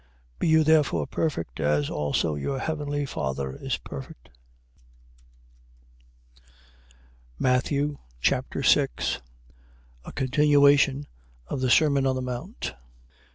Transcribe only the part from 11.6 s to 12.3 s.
the sermon on the